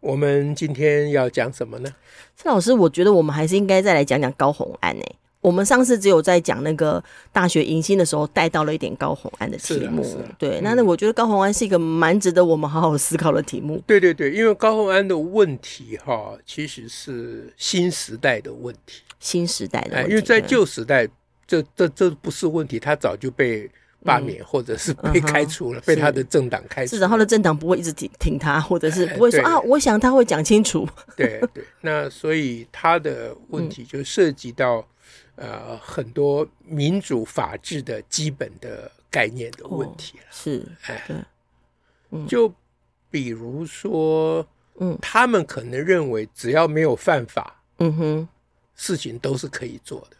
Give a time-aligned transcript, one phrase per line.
[0.00, 1.90] 我们今天要讲什么呢？
[2.34, 5.16] 蔡老师，我觉得我们还是应该再来讲讲高红安诶。
[5.42, 10.04] 我们上次只有在讲那个大学迎新的时候带到了一点高红安的题目，
[10.38, 13.82] 对，那那我觉得高红安是一个蛮值得我们好好思考的题目。
[13.86, 21.08] 对对对，因为高红安的问题哈，其实是新时代的问题，新时代的问题，因为在旧时代，
[21.46, 23.70] 这这这不是问题，它早就被。
[24.04, 26.94] 罢免或者是被开除了，嗯、被他的政党开除。
[26.94, 30.88] 是，然后呢政党不会一直挺挺他，或者是 不会说啊，我想他会讲清楚。
[31.16, 34.86] 对对，那所以他的问题就涉及到、
[35.36, 40.24] 嗯、呃很多民主法治的基本的概念的问题了。
[40.24, 41.24] 哦、是，哎，
[42.10, 42.52] 嗯，就
[43.10, 44.46] 比如说，
[44.78, 48.28] 嗯，他们可能认为只要没有犯法，嗯哼，
[48.76, 50.16] 事情都是可以做的。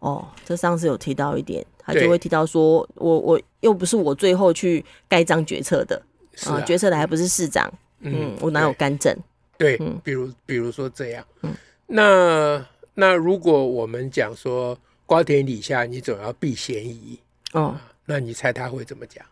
[0.00, 6.00] 哦，这上次有提到一点，他就会提到说，我我又不是我最后去盖章决策的
[6.46, 9.16] 啊，啊，决策的还不是市长，嗯，嗯，我哪有干政？
[9.56, 11.52] 对，嗯、比如比如说这样，嗯，
[11.86, 17.18] 那那如果我们讲说瓜田李下，你总要避嫌疑，
[17.52, 19.24] 哦、啊，那你猜他会怎么讲？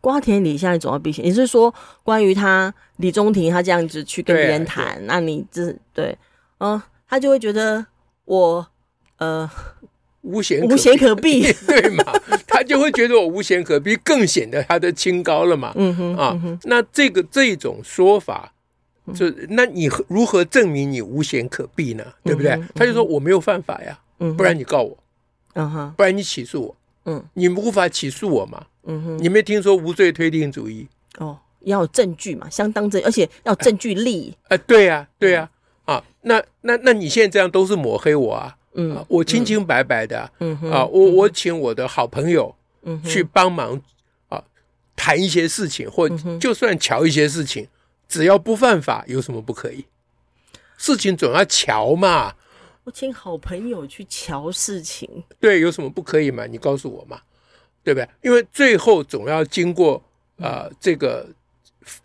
[0.00, 6.18] 瓜田李下，你总要避嫌，你是说关于他李中庭他这样子去跟别人谈，啊、那你这对，
[6.58, 7.86] 嗯，他就会觉得。
[8.26, 8.66] 我
[9.18, 9.50] 呃
[10.22, 12.04] 无险无险可避， 对嘛？
[12.46, 15.72] 他就会觉得我无险可避，更显得他的清高了嘛。
[15.76, 18.52] 嗯哼，啊，嗯哼，那这个这种说法，
[19.14, 22.04] 就那你如何证明你无险可避呢？
[22.24, 22.60] 对不对？
[22.74, 24.96] 他就说我没有犯法呀，嗯，不然你告我，
[25.54, 30.88] 嗯哼，不然你起诉我，嗯，你无法起诉我嘛，嗯哼，你没听说无罪推定主义？
[31.18, 34.34] 哦，要有证据嘛，相当证，而且要证据力。
[34.48, 35.42] 啊，对呀，对呀。
[35.42, 35.50] 啊，
[36.22, 38.56] 那那那你现在这样都是抹黑我啊？
[38.74, 43.80] 嗯，啊、我清清白白的，嗯啊，我我请我的好朋友，嗯，去帮忙
[44.28, 44.42] 啊，
[44.96, 46.08] 谈一些事情，或
[46.38, 47.68] 就算瞧一些事情，
[48.08, 49.86] 只要不犯法，有什么不可以？
[50.76, 52.34] 事情总要瞧嘛。
[52.84, 55.08] 我请好朋友去瞧事情，
[55.40, 56.46] 对，有什么不可以嘛？
[56.46, 57.20] 你告诉我嘛，
[57.82, 58.08] 对不对？
[58.22, 60.02] 因为最后总要经过
[60.38, 61.28] 啊，这个。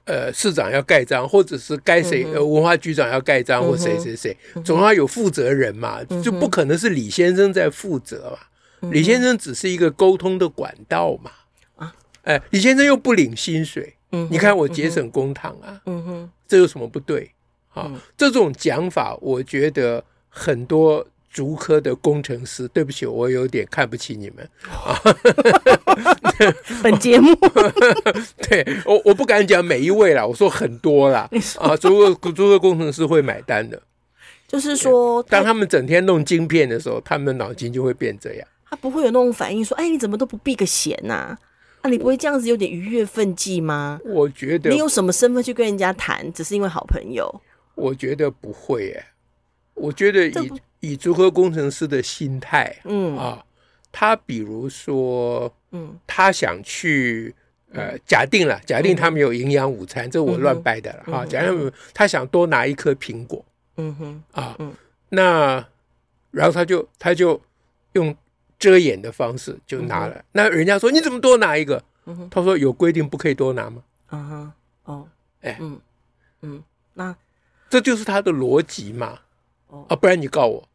[0.06, 8.90] 呃，市长要盖章，或者是该谁呃文化局长要盖章，或谁谁谁，总要有负责人嘛，就不可能是李先生在负责嘛。
[8.92, 11.32] 李先生只是一个沟通的管道嘛。
[11.76, 11.94] 啊，
[12.24, 13.96] 哎，李先生又不领薪水，
[14.30, 17.32] 你看我节省公帑啊，嗯哼，这有什么不对？
[17.74, 21.08] 啊，这种讲法，我觉得很多。
[21.32, 25.00] 竹科的工程师，对不起，我有点看不起你们啊。
[26.84, 27.34] 本节目，
[28.50, 33.82] 对我我不敢讲每一位啦，我说很多啦啊，竹科竹科工程师会买单的，
[34.48, 38.48] 就是说，当他们整天弄晶片的时候，他们的脑筋就会变这样。
[38.70, 41.38] 他不会有那种反应，说：“哎，你怎么都不避个嫌呐？
[41.82, 47.42] 啊，你不会这样子有点逾越分际吗？”我觉得你有什么身份去跟人家谈，只是因为好朋友？
[47.76, 49.06] 我觉得不会哎，
[49.76, 50.52] 我觉得以。
[50.82, 53.44] 以足科工程师的心态，嗯啊，
[53.92, 57.34] 他比如说，嗯，他想去，
[57.72, 61.26] 呃，假定了，假定他们有营养午餐，这我乱掰的了哈。
[61.26, 63.46] 假定他想多拿一颗苹果，
[63.78, 64.58] 嗯哼，啊，
[65.10, 65.66] 那
[66.32, 67.40] 然后他就他就
[67.94, 68.16] 用
[68.58, 70.24] 遮掩的方式就拿了。
[70.32, 71.84] 那人家说你怎么多拿一个？
[72.30, 73.84] 他说有规定不可以多拿吗？
[74.10, 74.52] 嗯哼，
[74.86, 75.08] 哦，
[75.42, 75.80] 哎，嗯
[76.42, 76.64] 嗯，
[76.96, 77.16] 那
[77.70, 79.20] 这就是他的逻辑嘛。
[79.88, 80.68] 啊，不然你告我。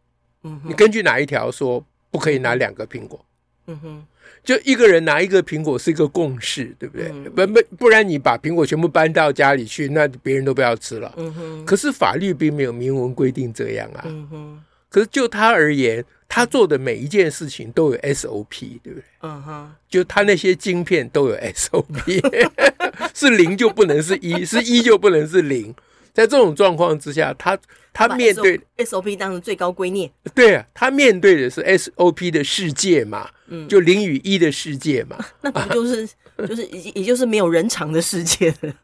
[0.64, 3.24] 你根据哪一条说不可以拿两个苹果？
[3.68, 4.04] 嗯哼，
[4.44, 7.08] 就一个人拿一个苹果是一个共识，对不对？
[7.30, 11.12] 不不，不然你把苹果全部搬到家里去，那别人都不要吃了。
[11.16, 11.64] 嗯哼。
[11.64, 14.04] 可是法律并没有明文规定这样啊。
[14.06, 14.62] 嗯哼。
[14.88, 19.02] 可是就他而言，他做的每一件事情都有 SOP，对不对？
[19.22, 19.74] 嗯哼。
[19.88, 22.54] 就他那些晶片都有 SOP，
[23.14, 25.74] 是零就不能是一，是一就不能是零。
[26.14, 27.58] 在这种状况之下，他
[27.96, 36.06] 他面对 SOP 当成最高圭臬，对啊，他面对的是 SOP 的世界嘛，嗯，就零与一的世界嘛， 那不就是
[36.46, 38.74] 就是也也就是没有人常的世界了，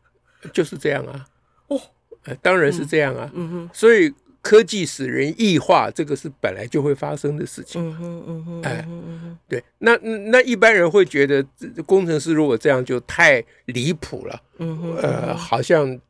[0.55, 1.27] 就是这样啊，
[1.69, 1.79] 哦，
[2.41, 4.11] 当然是这样啊，嗯哼，所以
[4.41, 8.89] 科技使人异化，这个是本来就会发生的事情，嗯哼嗯哼，哎，
[9.47, 11.45] 对，那那一般人会觉得
[11.85, 16.01] 工程师如果这样就太离谱了，嗯哼，呃，好像。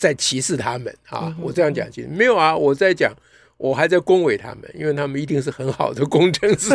[0.00, 1.36] 在歧视他们啊！
[1.38, 2.56] 我这样讲，其实没有啊。
[2.56, 3.14] 我在讲，
[3.58, 6.70] 我还在恭维他们，因为他们一定是很好的工程师，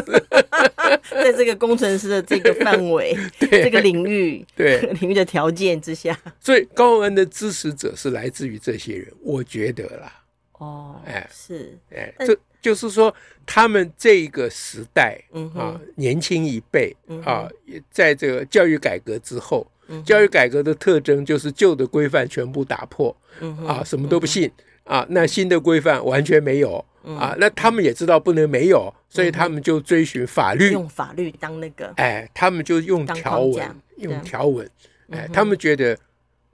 [1.09, 4.79] 在这个工程师的这个范围、 这个领域、对。
[5.01, 10.21] 领域的条件之下，所以高恩的支持者是来自于这些人，我觉得啦。
[10.59, 13.13] 哦，哎，是，哎，这就是说，
[13.43, 17.49] 他们这个时代、嗯、啊，年轻一辈、嗯、啊，
[17.89, 24.51] 在这个教育改革之后，嗯、教育改革的特征就是旧的规范全部打破，嗯、啊，什么都不信。
[24.85, 34.69] 啊，那新的规范完全没有、嗯、啊，那他们也知道不能没有，所以他们就追寻法律，用法律当那个，哎，他们就用条文，用条文，
[35.09, 35.97] 哎，他们觉得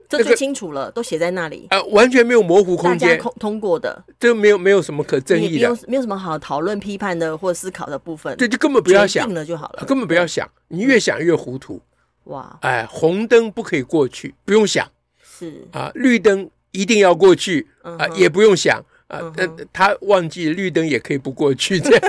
[0.08, 11.78] 这最清楚了，都写在那里，啊，完全没有模糊空间，通通过的，这没有没有什么可争议的，没有没有什么好讨论、批判的或思考的部分，对就根本不要想了就好了，根本不要想，你越想越糊涂，
[12.24, 14.88] 哇，哎，红灯不可以过去，不用想，
[15.22, 18.84] 是啊，绿灯一定要过去啊，也不用想。
[19.08, 22.00] 啊，但他忘记绿灯也可以不过去，这样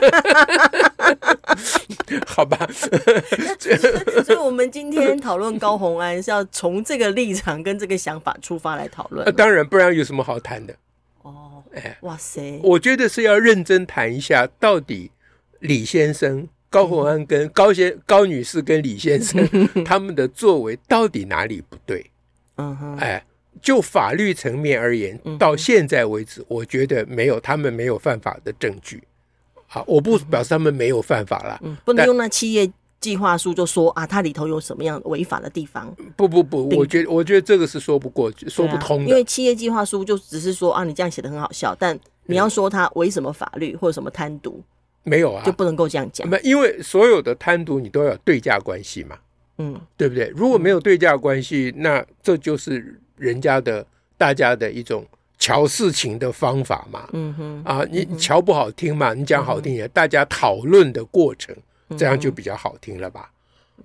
[2.25, 2.65] 好吧？
[4.23, 9.29] 所以，我们今天讨论高红安是要从这个立场跟这个想法出发来讨论。
[9.35, 10.73] 当然，不然有什么好谈的？
[11.23, 12.61] 哦，哎，哇塞！
[12.63, 15.11] 我觉得是要认真谈一下，到底
[15.59, 19.47] 李先生、高洪安跟高先高女士跟李先生
[19.85, 22.03] 他们的作为到底哪里不对？
[22.55, 23.23] 嗯哼，哎。
[23.61, 29.01] 就法律层面而言，到现在为止，我觉得没有他们没有犯法的证据。
[29.67, 35.95] 好，我不表示他们没有犯法了，不能用那企业计划书就说啊，它里头有什么样违法的地方？
[36.17, 39.09] 不不不，我觉得我觉得这个是说不过去、说不通的。
[39.09, 44.55] 因为企业计划书就只是说啊，你这样写的很好笑，但你要说它违什么法律或者什么贪渎，
[45.03, 46.27] 没有啊，就不能够这样讲。
[46.43, 49.17] 因为所有的贪渎你都要有对价关系嘛，
[49.57, 50.31] 嗯，对不对？
[50.35, 52.99] 如果没有对价关系，那这就是。
[53.15, 53.85] 人家的
[54.17, 55.05] 大家的一种
[55.37, 61.55] 瞧事情的方法嘛，嗯哼，啊，你瞧不好听嘛，你讲好听点，大家讨论的过程，
[61.95, 63.31] 这样就比较好听了吧？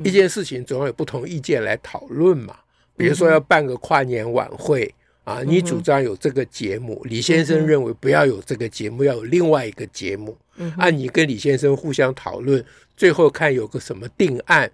[0.03, 2.57] 一件事情总要有不同意见来讨论嘛。
[2.97, 4.93] 比如说要办个跨年晚会
[5.25, 10.37] 啊，你主张有这个节目，李先生认为不要有这个节目，要有另外一个节目。
[10.77, 12.65] 按你跟李先生互相讨论，
[12.97, 14.71] 最后看有个什么定案，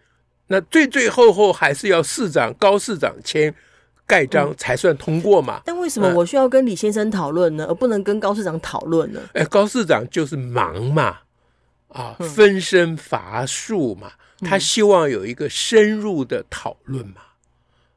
[0.47, 3.55] 那最最后后还是要市长高市长签。
[4.07, 5.63] 盖章才算通过嘛？
[5.65, 9.21] 但为什么我需要跟李先生讨论呢，而不能跟高市长讨论呢？
[9.33, 11.21] 哎，高市长就是忙嘛，
[11.89, 17.23] 啊，分身乏术嘛，他希望有一个深入的讨论嘛。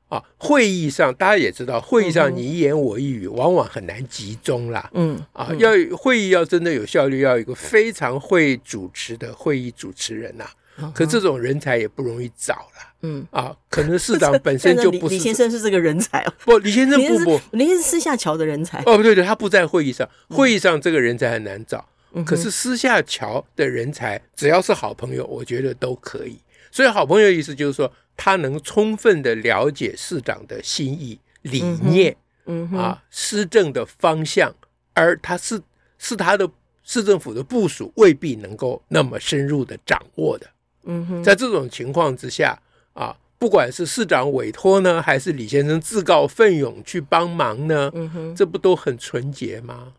[0.09, 4.89] 啊，会议上大家也知道，会议上你一言我一语，往往很难集中啦。
[4.93, 10.45] 嗯，啊，要会议要真的有效率，要有一个非常会主持的会议主持人呐。
[10.93, 13.25] 可这种人才也不容易找了，嗯。
[13.31, 18.77] 啊，可能市长 本身就不是李先生是这个人才哦，不，李先生不不，李先生是私下桥的人才。
[18.85, 21.83] 哦，不对对，他不在会议上，会议上这个人才很难找，
[22.23, 26.37] 可是私下桥的人才，只要是好朋友，我觉得都可以。
[26.71, 34.53] 所以好朋友意思就是说，他能充分的了解市长的心意、理念，嗯啊，施政的方向，
[34.93, 35.61] 而他是
[35.99, 36.49] 是他的
[36.83, 40.49] 市政府的部署，未必能够那么深入的掌握的。
[40.83, 42.59] 嗯哼，在这种情况之下
[42.93, 49.93] 啊，不管是市长委托呢，还是李先生自告奋勇去帮忙呢，嗯哼，这不都很纯洁吗？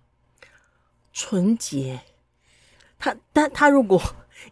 [1.13, 2.01] 纯洁，
[2.99, 4.01] 他但他如果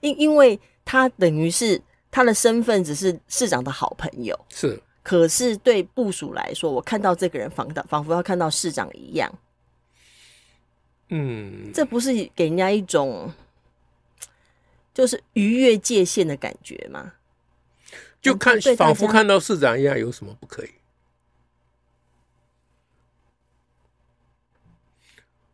[0.01, 1.81] 因因为他等于是
[2.17, 9.31] 他的身份只是市长的好朋友，是，可是对部署来说，我看到这个人仿的仿佛要看到市长一样，
[11.11, 13.31] 嗯，这不是给人家一种。
[14.95, 17.13] 就是逾越界限的感觉吗，
[18.23, 20.71] 就看仿佛看到市长一样，有什么不可以？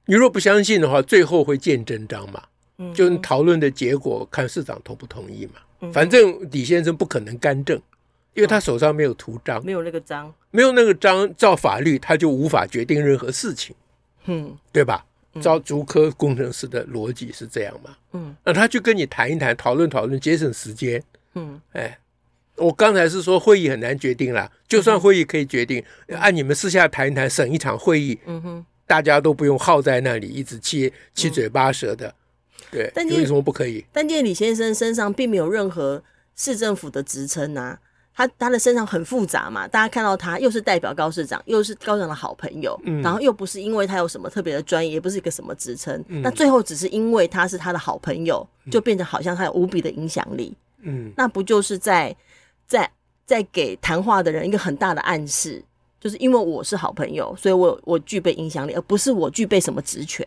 [0.04, 2.44] 你若不相信的话，最后会见真章嘛。
[2.76, 5.54] 嗯，就讨论的结果看市长同不同意嘛。
[5.90, 7.80] 反正李先生不可能干政，
[8.34, 13.74] 因为他手上没有图章，没有那个章，没有那个章，照法律他就无法决定任何事情。
[14.26, 15.04] 嗯，对吧？
[15.40, 17.96] 招竹科工程师的逻辑是这样嘛？
[18.12, 21.02] 嗯，那他去跟你谈一谈，讨论讨论，节省时间。
[21.34, 21.98] 嗯，哎，
[22.56, 28.18] 我刚才是说会议很难决定了，就算会议可以决定，按你们私下谈一谈，省一场会议。
[28.26, 32.14] 嗯哼，大家都不用耗在那里，一直七七嘴八舌的。
[32.70, 33.84] 对，但有什么不可以？
[33.92, 36.02] 但见李先生身上并没有任何
[36.36, 37.78] 市政府的职称啊。
[38.14, 52.14] 他他的身上很复杂嘛，大家看到他又是代表高市长，又是高市长的好朋友，嗯，然后又不是因为他有什么特别的专业，也不是一个什么职称，嗯，那最后只是因为他是他的好朋友，就变得好像他有无比的影响力，嗯，那不就是在
[52.66, 52.90] 在
[53.24, 55.64] 在给谈话的人一个很大的暗示，
[55.98, 60.26] 就是因为我是好朋友，所以我我具备影响力，而不是我具备什么职权。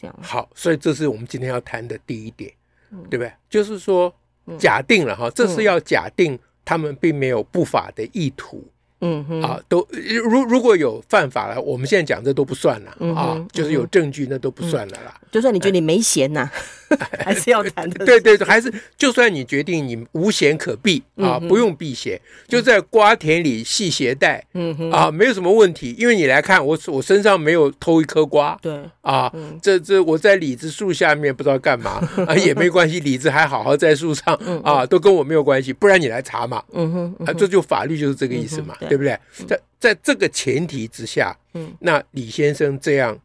[0.00, 2.52] 这样好，所以这是我们今天要谈的第一点，
[2.90, 3.32] 嗯、对不对？
[3.50, 4.14] 就是说，
[4.58, 8.64] 假定了哈，这是要假定他们并没有不法的意图。
[9.00, 9.42] 嗯哼。
[9.42, 9.86] 啊，都
[10.24, 15.14] 如如果有犯法了，我们现在讲这都不算了、嗯、啊，就是有证据那都不算了啦。
[15.20, 16.52] 嗯、就算你觉得你没嫌呐、啊，
[17.24, 18.04] 还是要谈的。
[18.04, 24.90] 对对对，还是就算你决定你无嫌可避啊，不用避嫌，就在瓜田里系鞋带，嗯哼。
[24.90, 28.78] 啊，没有什么问题，因为你来看我我身上没有偷一颗瓜，对。
[29.02, 38.74] 啊，这这我在李子树下面不知道干嘛 啊，也没关系，李子还好好在树上啊，都跟我没有关系，不然你来查嘛，嗯哼啊，这就法律就是这个意思嘛。
[38.88, 39.18] 对不对？
[39.46, 43.16] 在在这个前提之下，嗯，那李先生这样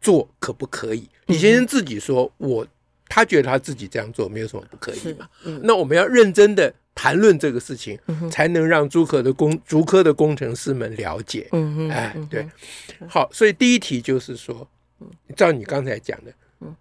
[0.00, 1.08] 做可不可以？
[1.26, 2.66] 嗯、李先生自己说，我
[3.08, 5.28] 他觉得他自己这样做没有什么不可以嘛。
[5.44, 11.48] 嗯、那我们要认真的谈论这个事情，嗯、才能让竹科的工竹科的工程师们了解。
[11.52, 12.48] 嗯哼哎，对，
[13.08, 14.66] 好，所以第一题就是说，
[15.36, 16.34] 照你刚才讲的，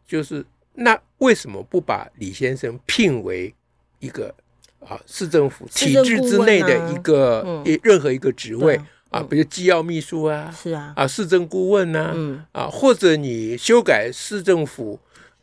[0.08, 3.53] 就是那为什么不把李先生聘为
[4.00, 4.34] 一个？
[4.87, 12.15] 啊，市政府体制之内的一个任何一个职位啊，比如机要秘书啊，是啊，啊，市政顾问呐，
[12.51, 14.99] 啊，或者你修改市政府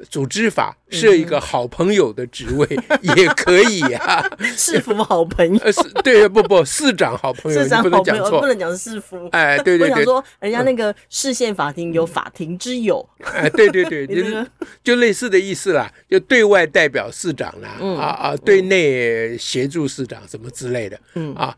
[0.09, 2.67] 组织法，设一个好朋友的职位
[3.17, 4.25] 也可以啊。
[4.57, 9.29] 市府好朋友，是，对，不不，市长好朋友， 不能讲错，不能讲市府。
[9.33, 14.47] 哎，对对对，说人家那个市县法庭有法庭之友，哎，对对对， 就
[14.83, 21.57] 就类似的意思啦，就对外代表市长啦，啊啊，对内协助市长什么之类的，嗯啊，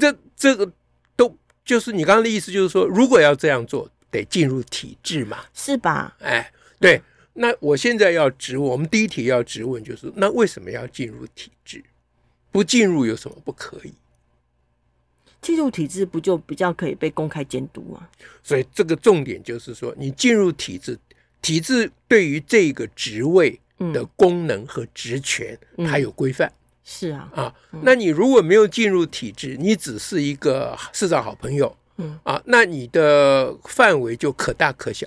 [0.00, 0.68] 这这个
[1.14, 6.16] 都就是你刚刚的意思，就是说，如果要这样做，得进入体制嘛，是吧？
[6.20, 6.50] 哎，
[6.80, 7.00] 对。
[7.36, 11.84] 那我现在要质问，我们第一题要质问就是，那为什么要进入体制？
[12.50, 13.92] 不进入有什么不可以？
[15.42, 18.08] 进入体制不就比较可以被公开监督吗？
[18.42, 20.98] 所以这个重点就是说，你进入体制，
[21.42, 23.60] 体制对于这个职位
[23.92, 26.50] 的功能和职权，它有规范。
[26.82, 35.06] 是啊，啊，那你如果没有进入体制，你只是一个市长好朋友，嗯啊，那你的范围就可大可小。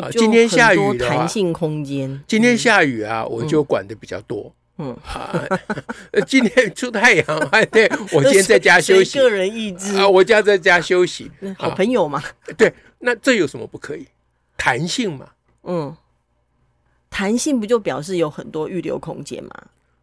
[0.00, 2.22] 啊，今天下雨的弹性空间。
[2.26, 4.52] 今天下雨啊，我就管的比较多。
[4.78, 5.46] 嗯啊，
[6.26, 9.18] 今天出太阳， 哎，对我今天在家休息。
[9.18, 11.30] 个人意志啊，我家在家休息。
[11.58, 12.22] 好朋友嘛。
[12.56, 14.06] 对，那这有什么不可以？
[14.56, 15.26] 弹性嘛。
[15.64, 15.94] 嗯，
[17.10, 19.50] 弹性不就表示有很多预留空间嘛？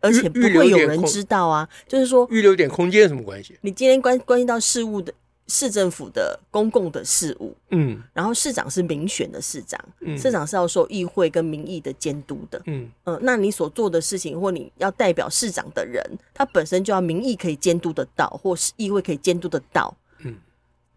[0.01, 1.67] 而且不会有人知道啊。
[1.87, 3.57] 就是说，预留点空间有什么关系？
[3.61, 5.11] 你今天关关系到事物的。
[5.49, 16.01] 市政府的公共的事务，嗯，然后市长是民选的市长，嗯，市长是要受议会跟民意的监督的，嗯，呃，那你所做的事情或你要代表市长的人，
[16.33, 20.35] 他本身就要民意可以监督得到，或是议会可以监督得到，嗯，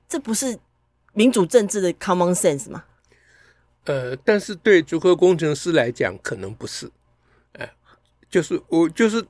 [0.09, 0.59] 这不是
[1.15, 2.85] 民主政治的 common sense 吗？
[3.85, 6.93] 呃，但是对竹科工程师来讲，可能不是，哎，
[8.33, 9.23] 就是我就是。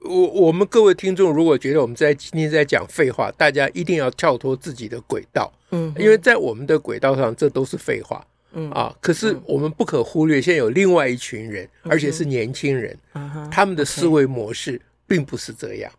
[0.00, 8.92] 我我们各位听众，如果觉得我们在今天在讲废话，大家一定要跳脱自己的轨道，嗯，因为在我们的轨道上，这都是废话，嗯啊。
[9.00, 12.98] 可是我们不可忽略，现在有另外一群人，而且是年轻人，
[13.48, 15.92] 他们的思维模式并不是这样。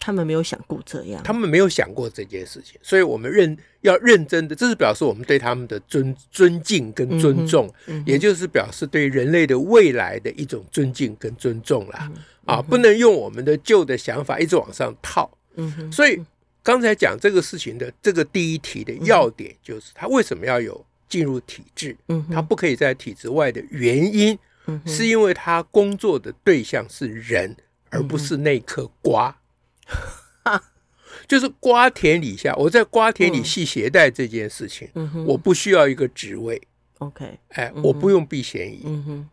[0.00, 12.10] 他们没有想过这样，他们没有想过这件事情，所以我们认要认真的，这是表示我们对他们的尊尊敬跟尊重，嗯嗯、也就是表示对人类的未来的一种尊敬跟尊重啦。
[12.46, 15.30] 啊，不能用我们的旧的想法一直往上套。
[15.56, 16.18] 嗯哼，所以
[16.62, 21.94] 刚才讲这个事情的这个第一题的要点，就是他为什么要有进入体制？
[22.08, 27.54] 嗯，他不可以在体制外的原因，嗯，是因为他工作的对象是人，
[27.90, 29.36] 而不是那颗瓜。
[31.28, 34.88] 就是瓜田李下，我在瓜田里系鞋带这件事情，
[35.26, 36.60] 我不需要一个职位
[36.98, 38.84] ，OK，哎，我不用避嫌疑，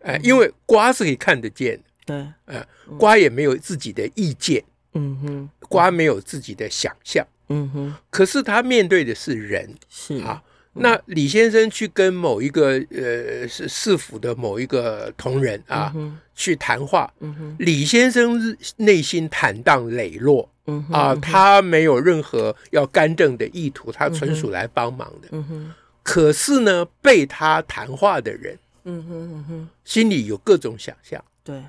[0.02, 2.68] 哎，因为瓜是可以看得见的，对，哎，
[3.00, 10.18] 瓜也没有自己的意见，嗯哼，瓜没有自己的想象，嗯哼，可是他面对的是人，是。
[10.18, 10.44] 啊。
[10.80, 20.50] 那李先生去跟某一个呃市市府的某一个同仁啊、嗯、去谈话，嗯、李先生内心坦荡磊落，
[20.92, 25.30] 啊，他没有任何要干政的意图，他纯属来帮忙的。
[25.32, 31.24] 嗯、可是呢，被他谈话的人，嗯、哼嗯哼心里有各种想象。
[31.44, 31.62] 对，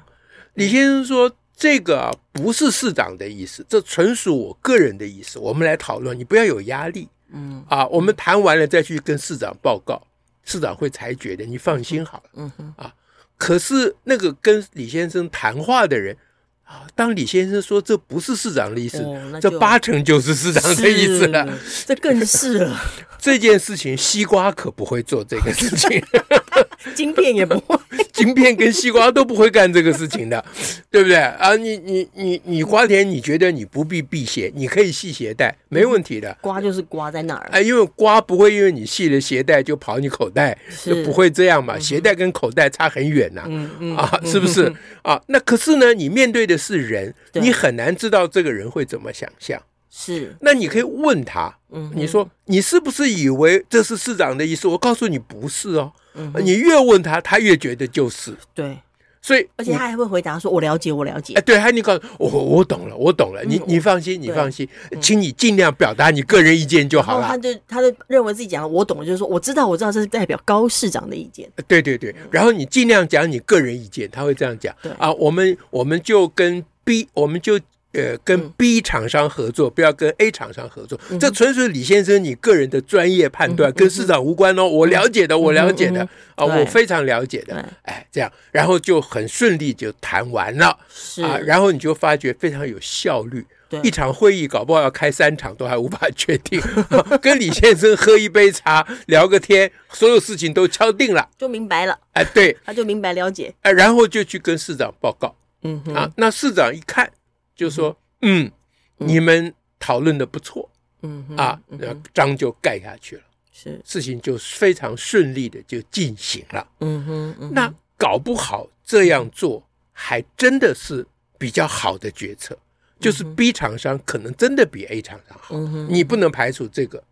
[0.55, 5.39] 李先生说：“这个、啊、不是市长的意思，这纯属我个人的意思。
[5.39, 10.01] 我们来讨论，你不要有压力。”嗯啊，我们谈完了再去跟市长报告，
[10.45, 12.31] 市长会裁决的，你放心好了。
[12.35, 12.95] 嗯哼啊，
[13.37, 16.17] 可是那个跟李先生谈话的人
[16.65, 22.81] 啊，当李先生说这不是市长的意思，哦、这八成就是市长的意思了，这更是了。
[23.19, 26.03] 这件事情，西瓜可不会做这个事情。
[26.95, 27.77] 晶片也不会，
[28.13, 30.45] 晶片跟西瓜都不会干这个事情的，
[30.91, 31.57] 对不对啊？
[31.57, 36.37] 你你你你瓜田，你觉得你不必避邪，你可以系鞋带，没问题的。
[36.41, 37.49] 瓜就是瓜在哪儿？
[37.53, 41.77] 哎，因为瓜不会因为你系了鞋带就跑你口袋，就不会这样嘛。
[41.77, 45.23] 嗯、鞋带跟口袋差很远呐、啊，嗯嗯、啊，是不是、嗯、啊？
[45.27, 49.61] 那可是呢，你面对的是人，你很难知道这个人会怎么想象。
[49.91, 54.69] 是，那你可以问他，嗯，你说你是不是以为这是市长的意思？
[54.69, 58.79] 我告诉你不是哦，嗯，你越问他，他越觉得就是对，
[59.23, 63.43] 所以而且他还会回答说：“我了解，我了解。”哎，对，还你告诉我，我懂了，我懂了。
[63.45, 64.69] 你你放心，你放心，
[65.01, 67.27] 请你尽量表达你个人意见就好了。
[67.27, 71.51] 他就他就认为自己讲了，我懂了，就是说我知道，我知道这是代表高市长的意见。
[71.67, 74.75] 对对对，然后你尽量讲你个人意见，他会这样讲。
[74.83, 77.59] 对啊，我们我们就跟 B，我们就。
[77.93, 81.01] 呃，跟 B 厂商合作，不要跟 A 厂商合作。
[81.19, 84.65] 这纯属李先生你个人的专业判断，跟市长无关哦。
[84.65, 87.57] 我了解的，我了解的啊，我非常了解的。
[87.83, 90.79] 哎，这样，然后就很顺利就谈完了
[91.23, 91.39] 啊。
[91.45, 93.47] 然后你就发觉非常有效率。
[93.83, 96.59] 一场会议搞不好要开三场都还无法确定。
[97.21, 101.99] 跟李先生喝一杯茶，聊个天，所有事情都敲定了，就明白了。
[102.13, 103.55] 哎，对，他就明白了解。
[103.63, 105.35] 哎，然后就去跟市长报告。
[105.63, 107.11] 嗯啊，那市长一看。
[107.59, 108.51] 就说嗯，
[108.99, 110.71] 你们讨论的不错，
[111.03, 113.23] 嗯啊，那章就盖下去了，
[113.53, 113.81] 是。
[113.85, 117.05] 事情就非常顺利的就进行了，嗯
[117.37, 119.63] 哼，那搞不好这样做
[119.93, 121.05] 还真的是
[121.37, 122.57] 比较好的决策，
[123.01, 125.57] 就是 B 厂商可能真的比 A 厂商好，
[125.89, 127.03] 你不能排除这个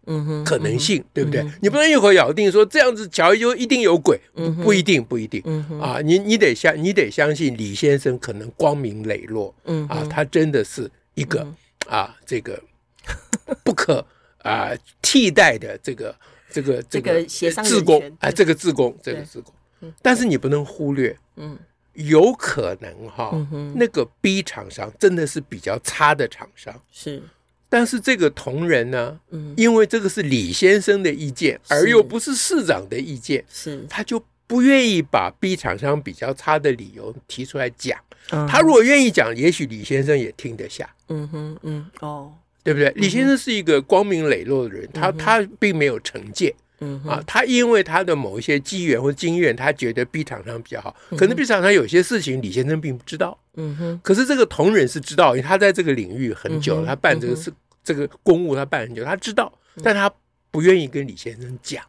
[0.45, 1.47] 可能性，对不对？
[1.62, 4.21] 你不能一口咬定说这样子乔就一定有鬼，
[4.64, 5.40] 不一定，不一定，
[5.81, 9.55] 啊，你你得相你得相信李先生可能光明磊落，
[9.88, 11.47] 啊，他真的是一个
[11.88, 12.61] 啊这个
[13.62, 14.05] 不可
[14.38, 16.14] 啊替代的这个
[16.50, 19.55] 这个这个自工啊，这个自工这个自工，
[20.02, 21.57] 但是你不能忽略，嗯。
[21.97, 27.23] 有可能哈，嗯、那个 B 厂商真的是比较差的厂商，是。
[27.69, 37.99] 但是这个同仁呢，嗯、因为这个是李先生的意见，而又不是市长的意见，是，他就不愿意把 B 厂商比较差的理由提出来讲。
[38.30, 40.89] 嗯、他如果愿意讲，也许李先生也听得下。
[41.09, 42.32] 嗯哼，嗯，哦，
[42.63, 42.89] 对不对？
[42.91, 46.54] 嗯、李先生是一个光明磊落的人，他他并没有成见。
[46.80, 50.95] 嗯啊，他因为他的某一些机缘或经验，他觉得 B 厂商比较好。
[51.17, 53.39] 可能 B 厂商有些事情李先生并不知道。
[53.54, 54.00] 嗯哼。
[54.02, 60.12] 可是这个同仁是知道，因为他在这个领域很久，他办这个事，这个公务他办很久，他知道，但他
[60.50, 61.84] 不愿意跟李先生讲，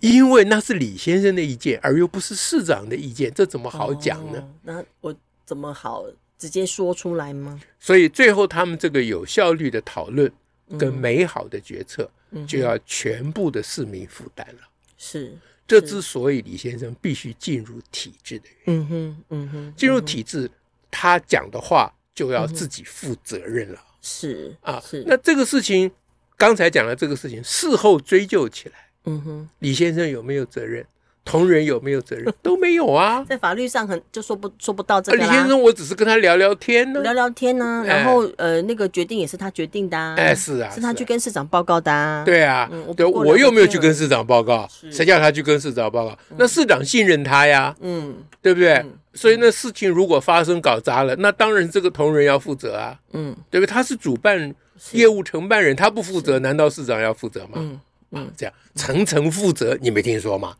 [0.00, 4.46] 因为那是李先生的意见，而又不是市长的意见，这怎么好讲呢？
[4.62, 5.14] 那我
[5.46, 6.04] 怎么好
[6.38, 7.60] 直接说出来吗？
[7.78, 10.30] 所以最后他们这个有效率的讨论
[10.78, 12.10] 跟美好的决策。
[12.46, 14.60] 就要全部的市民负担了，
[14.96, 18.82] 是这之所以李先生必须进入体制的原因。
[18.82, 20.48] 嗯哼，嗯哼，进入体制，
[20.92, 23.84] 他讲的话就要自己负责任了。
[24.00, 25.02] 是啊，是。
[25.08, 25.90] 那这个事情，
[26.36, 28.74] 刚才讲的这个事情，事后追究起来，
[29.06, 30.86] 嗯哼，李先生有没有责任？
[31.24, 32.32] 同仁有没有责任？
[32.42, 35.18] 都没有啊，在法律上很就说不说不到这个。
[35.18, 37.84] 李先生，我只是跟他聊聊天呢，聊聊天呢。
[37.86, 39.96] 然后呃，那个决定也是他决定的。
[40.14, 42.22] 哎，是啊，是他去跟市长报告的。
[42.24, 46.18] 对啊，对，我又没有去跟市长报告，谁叫他去跟市长报告？
[46.36, 48.84] 那市长信任他呀，嗯，对不对？
[49.12, 53.70] 所以那事情如果发生搞砸了，那当然这个同仁要负责啊，嗯，对不对？
[53.70, 54.54] 他是主办
[54.92, 57.50] 业务承办人，他不负责，难道市长要负责吗？
[57.56, 57.80] 嗯
[58.12, 60.54] 嗯，这样层层负责，你没听说吗？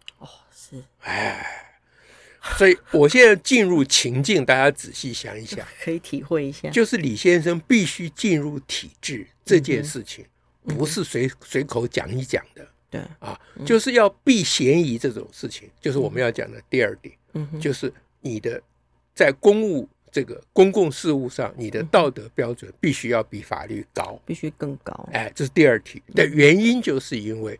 [1.00, 1.74] 哎，
[2.58, 10.24] 所以我现在进入情境，大家仔细想一想， 可以体会一下，就是李先生必须进入体制这件事情，
[10.64, 12.66] 不是随随口讲一讲的。
[12.90, 13.00] 对。
[13.18, 17.14] 啊，就是要避嫌疑这种事情，就是我们要讲的第二点，
[17.60, 18.60] 就是你的
[19.14, 25.08] 在公务这个公共事务上，你的道德标准必须要比法律高，必须更高。
[25.12, 26.02] 哎，这是第二题。
[26.14, 27.58] 的原因，就是因为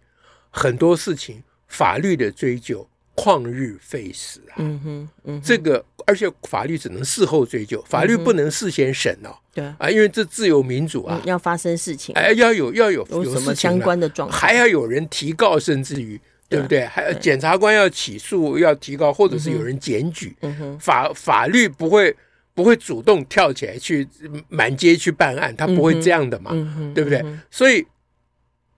[0.50, 2.88] 很多事情法律的追究。
[3.20, 4.56] 旷日费时啊！
[4.56, 9.36] 嗯哼，嗯，这个而且法律只能事后追究，法律不能事先审哦。
[9.52, 16.86] 对啊，因为这自由民主啊，要发生事情，哎，要有要有有什么相关的状况，还要有人提告，甚至于对不对？
[16.86, 20.34] 还有检察官要起诉，要提告，或者是有人检举。
[20.40, 22.16] 嗯，法法律不会
[22.54, 24.08] 不会主动跳起来去
[24.48, 26.52] 满街去办案，他不会这样的嘛，
[26.94, 27.22] 对不对？
[27.50, 27.86] 所以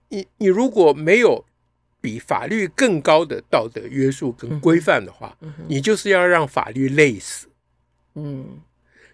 [0.09, 1.45] 你你如果没有。
[2.03, 5.37] 比法律更高的道德约束跟规范的话，
[5.69, 7.47] 你就是要让法律累死。
[8.15, 8.59] 嗯，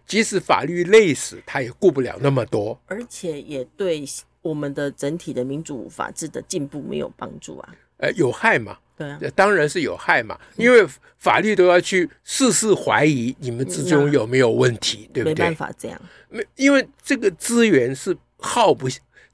[0.07, 4.03] 即使法律累死，他也顾不了那么多，而且也对
[4.41, 7.75] 我们的整体的民主法治的进步没有帮助啊。
[7.97, 8.79] 呃，有害嘛？
[8.97, 10.83] 对啊，当然是有害嘛，因为
[11.19, 15.33] 法律都要去事事怀疑你们之中有没有问题，对不对？
[15.35, 18.87] 没办法这样，没，因为这个资源是耗不，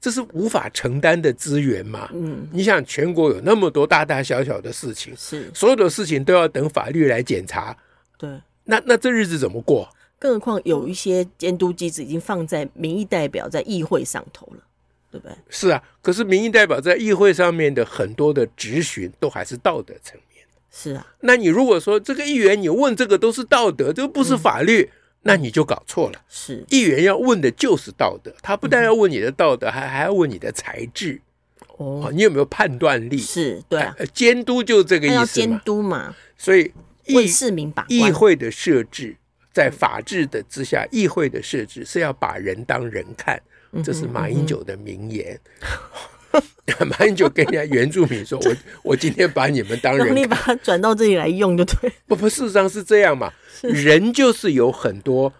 [0.06, 2.08] 这是无法承担的资源嘛。
[2.12, 7.76] 嗯，你想全国有那么多大大小小的事情，是所有的事情都要等法律来检查，
[8.16, 8.30] 对，
[8.62, 9.88] 那那这日子怎么过？
[10.16, 14.62] 更何况有一些监督机制已经放在民意代表在议会上头了。
[15.10, 15.34] 对不对？
[15.48, 20.44] 是啊，可是民意代表在议会上面的很多的质询都还是道德层面。
[20.70, 24.90] 是啊，那你如果说这个议员你问这个都是道德，这个不是法律，嗯、
[25.26, 26.20] 那你就搞错了。
[26.28, 31.20] 是，议员要问的就是道德，他不但要问你的道德，嗯、还还要问你的才智。
[31.76, 33.18] 哦，你有没有判断力？
[33.18, 36.14] 是对啊，监督就这个意思监督嘛。
[36.38, 36.72] 所以
[37.08, 39.16] 为市民把议会的设置，
[39.52, 43.40] 在法治的之下，议会的设置是要把人当人看。
[43.84, 45.38] 这是马英九的名言。
[45.60, 46.15] 嗯嗯、
[46.86, 48.56] 马英九跟人家原住民说：“我
[48.90, 53.32] 我今天把你们当人，你把它转到这里来用就对。”不不，事实上是这样嘛。
[53.62, 55.32] 人就是有很多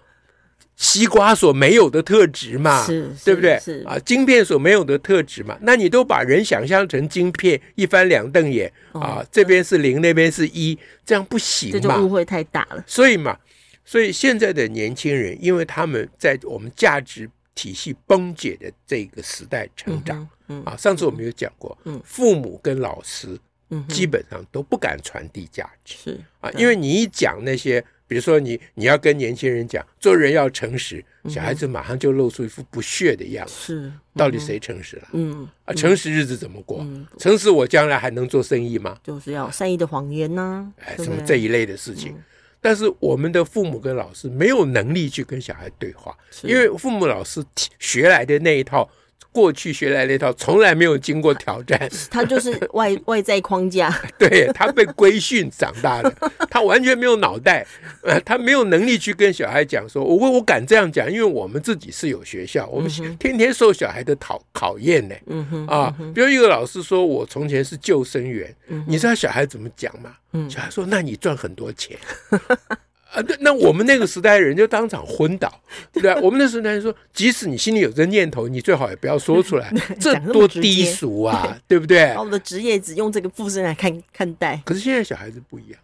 [0.76, 2.86] 西瓜所没有的特质嘛，
[3.24, 3.58] 对不对？
[3.58, 5.58] 是啊，晶片所没有的特质嘛。
[5.62, 11.72] 那你都把人想象成晶片，一翻两瞪眼、哦、啊，这边是零，那边是一，这样不行嘛？
[11.72, 12.84] 这就误会太大了。
[12.86, 13.36] 所以嘛，
[13.84, 17.28] 所以现在的年轻人，因为他们在我们价值。
[17.58, 23.38] 体系崩解的这个时代成长，嗯嗯、啊，上次我们有讲过，嗯、父母跟老师，
[23.70, 35.08] 嗯基本上都不敢传递价值，是啊，因为你一讲那些，比如说你你要跟年轻人讲做人要诚实，小孩子马上就露出一副不屑的样子，是、嗯，到底谁诚实了？
[35.12, 36.78] 嗯啊，诚实日子怎么过？
[36.82, 38.98] 嗯、诚实我将来还能做生意吗？
[39.02, 42.12] 就是要善意的谎言呐、啊，哎，什么这一类的事情。
[42.12, 42.24] 嗯
[42.58, 47.44] 但是我们的父母跟老师没有能力去跟小孩对话，因为父母老师
[47.78, 48.88] 学来的那一套。
[49.36, 51.78] 过去学来那套从来没有经过挑战，
[52.10, 56.10] 他就是外外在框架， 对，他被规训长大的，
[56.48, 57.66] 他完全没有脑袋，
[58.02, 68.50] 呃，他没有能力去跟小孩讲说，我我敢这样讲，因为我们自己是有学校，我们天天受小孩的考考验呢，嗯哼，啊，比如一个老师说我从前是救生员，
[68.86, 70.16] 你知道小孩怎么讲吗？
[70.48, 71.98] 小孩说，那你赚很多钱。
[73.16, 75.48] 啊，那那我们那个时代的人就当场昏倒，
[75.90, 76.14] 对不对？
[76.20, 82.12] 我们那时代人说，即使你心里有这念头，你最好也不要说出来， 这多低俗啊，对不对？
[82.14, 84.60] 把我们的职业只用这个附身来看看待。
[84.66, 85.80] 可是现在小孩子不一样，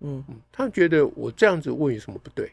[0.00, 2.52] 嗯嗯，他们觉得我这样子问有什么不对？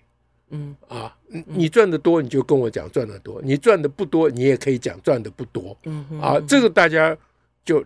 [0.49, 1.15] 嗯啊，
[1.45, 7.15] 你赚的多你就跟我讲赚的多，你赚的不多你也可以讲赚的不多，嗯啊，这个大家
[7.63, 7.85] 就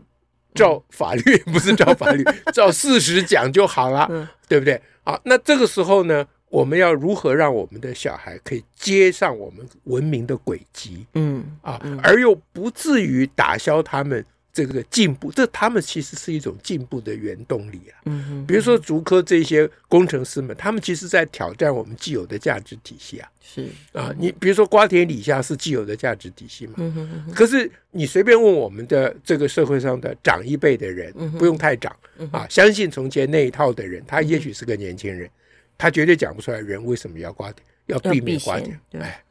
[0.55, 4.07] 照法律 不是照法律， 照事实讲就好了，
[4.47, 4.81] 对不对？
[5.03, 6.25] 啊，那这个时候呢？
[6.49, 11.05] 我们要如何让我们的小孩可以接上我们文明的轨迹？
[11.13, 17.99] 嗯啊，而又不至于打消他们这个进步，这他们其实是一种进步的原动力啊。
[18.05, 23.29] 嗯哼，比如说竹科这些工程师们，他们其实在挑战我们既有的价值体系啊。
[23.41, 26.73] 是啊，你比如说瓜田李下是既有的价值体系嘛。
[26.77, 27.33] 嗯哼。
[27.33, 31.93] 可是你随便问我们的这个社会上的长一辈的人，不用太长
[32.31, 35.29] 啊，相信从前那一套的人，他也许是个年轻人。
[35.77, 38.79] 他绝对讲不出来，人为什么要刮点，要避免刮点。
[38.93, 39.23] 哎，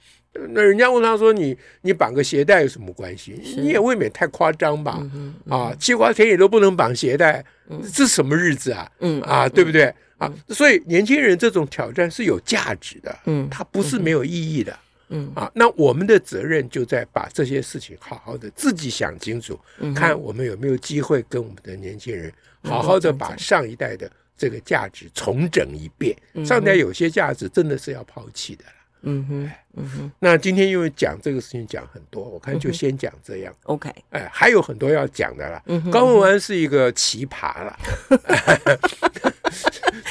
[0.51, 3.41] 那人家问他说：“你你绑个鞋带有什么关系？
[3.57, 5.03] 你也未免太夸张吧？
[5.49, 8.91] 啊，西瓜田里都不能绑鞋带，这是什么日子啊？
[9.01, 10.33] 嗯啊，对不对啊？
[10.49, 14.79] 所以年轻人这种挑战是有价值的，嗯，它不是没有意义的，
[15.09, 15.51] 嗯啊。
[15.55, 19.59] 那我们的责任就在把这些事情好好的自己想清楚，
[19.95, 22.31] 看我们有没有机会跟我们的年轻人
[22.63, 24.11] 好好的把上一代的。
[24.37, 28.65] 这个价值重整一遍，上台有些价值真的是要抛弃的。
[29.03, 30.13] 嗯哼，嗯哼。
[30.19, 33.55] 那今天因为讲这个事情讲很多，我看就先讲这样。
[33.65, 35.63] OK，哎，还有很多要讲的啦。
[35.93, 37.79] 高文安是一个奇葩了，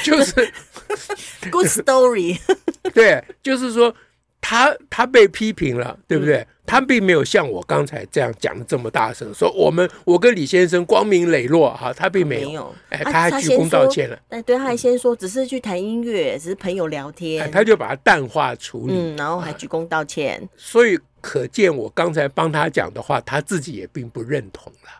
[0.02, 0.32] 就是
[1.50, 2.38] good story。
[2.94, 3.94] 对，就是说
[4.48, 6.46] 他他被批评了，对不对？
[6.64, 24.90] 他并没有像我刚才这样讲的这么大声，说我们我跟李先生光明磊落哈，他并没有，哎，他还鞠躬道歉了，哎，对，他还先说只是去谈音乐，只是朋友聊天，他就把它淡化处理，嗯，然后还鞠躬道歉，所以可见我刚才帮他讲的话，他自己也并不认同了，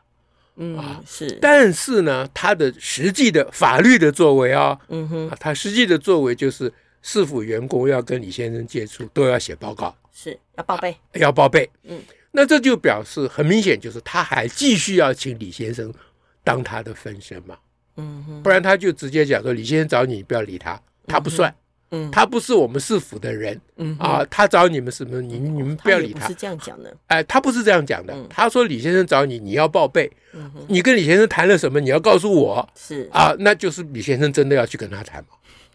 [0.56, 6.72] 嗯啊是，但是呢，他的实际的法律的作为啊，嗯哼，他实际的作为就是
[7.08, 9.96] 市府员工要跟李先生接触都要写报告。
[10.12, 11.70] 是要报备，要报备。
[11.84, 15.94] 嗯，那这就表示很明显，就是他还继续要请李先生
[16.42, 17.56] 当他的分身嘛。
[17.96, 21.54] 嗯哼，不然他就直接讲说，李先生找你，不要理他，他不算。
[21.92, 25.20] 嗯，他不是我们市府的人，嗯啊，他找你们什么？
[25.20, 26.26] 你你们不要理他。
[26.26, 28.12] 是这样讲的，哎，他不是这样讲的。
[28.28, 30.10] 他说李先生找你，你要报备。
[30.32, 31.78] 嗯，你跟李先生谈了什么？
[31.78, 32.68] 你要告诉我。
[32.74, 35.28] 是啊，那就是李先生真的要去跟他谈吗？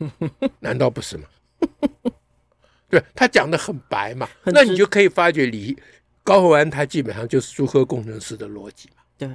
[0.60, 1.26] 难道不是吗？
[2.90, 5.78] 对，他讲的很白嘛，那你就可以发觉李
[6.24, 9.04] 高鸿安他基本上就是苏科工程师的逻辑嘛。
[9.18, 9.30] 对。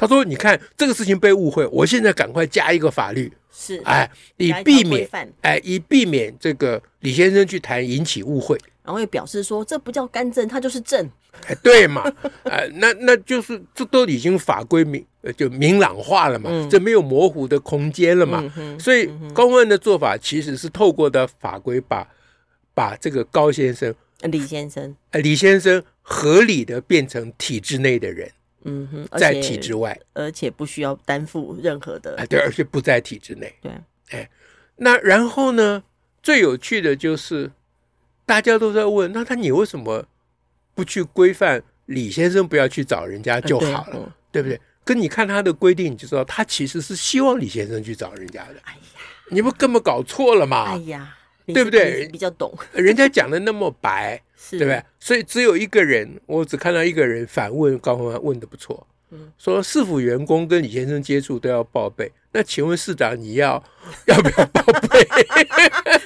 [0.00, 3.80] 他说：“你看这个事情被误会，我现在赶快加一个法律，是。
[3.84, 5.08] 哎，以避免
[5.42, 11.08] 哎，以避免这个李先生去谈引起误会，然后也表示说这不叫干政，他就是政，
[11.46, 12.02] 哎，对嘛，
[12.44, 15.04] 哎，那那就是这都已经法规明
[15.36, 22.06] 就明朗化了嘛，嗯、这没有模糊的空间了嘛，嗯、所以高虹安的做法其实是透过的法规把
[22.74, 24.96] 把这个高先生李先生。
[25.10, 28.30] 哎李先生合理的变成体制内的人。”
[28.64, 33.72] 嗯哼，在体制外，而且不需要担负任何的，哎，对，而且不在体制内，对，
[34.10, 34.28] 哎，
[34.76, 35.82] 那然后呢？
[36.20, 37.50] 最有趣的就是，
[38.26, 40.04] 大家都在问，那他你为什么
[40.74, 44.60] 不去规范李先生不要去找人家就好了，对，对不对？
[44.84, 48.56] 跟你看他的规定，你就知道他其实是希望李先生去找人家的。
[48.64, 48.80] 哎呀，
[49.30, 50.64] 你不根本搞错了嘛？
[50.72, 51.16] 哎呀。
[51.52, 52.08] 对不对？
[52.12, 54.82] 比较懂， 人家讲的那么白， 是对不对？
[55.00, 63.62] 所以只有一个人，我只看到一个人反问高虹安，问的不错，嗯，说市府员工跟李先生接触都要报备，那请问市长你要
[64.06, 64.98] 要不要报备？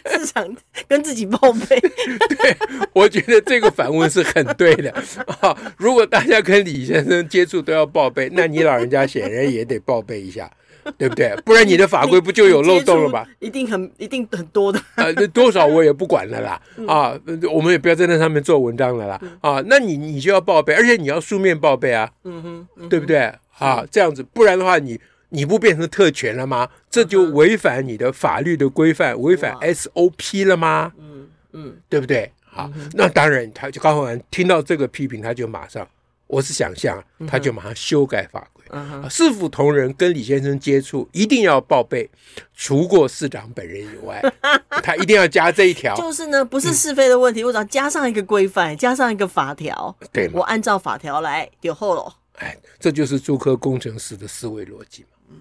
[0.19, 2.57] 市长跟自己报备，对，
[2.93, 4.93] 我觉得这个反问是很对的
[5.41, 5.57] 啊。
[5.77, 10.49] 如果大家跟李先生接触都要报备，那你老人家显然也得报备一下。
[10.99, 11.35] 对不对？
[11.45, 13.27] 不然你的法规不就有漏洞了吗？
[13.39, 14.81] 一定很一定很多的。
[14.97, 16.61] 呃，多少我也不管了啦。
[16.87, 17.19] 啊，
[17.53, 19.21] 我们也不要在那上面做文章了啦。
[19.41, 22.11] 啊，那你你就要报备，而且你要书面报备啊。
[22.25, 23.33] 嗯哼，对不对？
[23.59, 26.69] 啊，这样子，不然的话，你你不变成特权了吗？
[26.91, 30.93] 这就违反你的法律的规范，违反 SOP 了吗？
[30.99, 32.31] 嗯嗯，对不对？
[32.45, 35.87] 好，那当然，他就高虹安听到这个批评，他就马上，
[36.33, 38.65] 我是想象，他就马上修改法规。
[39.11, 42.09] 市府同仁跟李先生接触一定要报备，
[42.57, 44.19] 除过市长本人以外，
[44.83, 45.95] 他一定要加这一条。
[45.95, 50.31] 就是呢，不是是非的问题，我只要加上一个规范，加上一个法条，对？
[50.33, 52.17] 我按照法条来就后了。
[52.39, 55.09] 哎，这就是租科工程师的思维逻辑嘛。
[55.29, 55.37] 嗯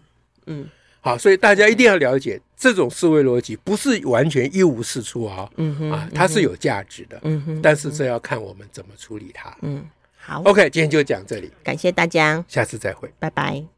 [0.47, 5.49] 嗯，好，所以大家一定要了解这种思维逻辑，不是完全一无是处啊。
[5.55, 7.17] 嗯哼，啊，它是有价值的。
[7.23, 9.55] 嗯哼，但是这要看我们怎么处理它。
[9.61, 9.85] 嗯。
[10.21, 13.71] 好，OK，今天就讲这里，感谢大家，下次再会，拜拜。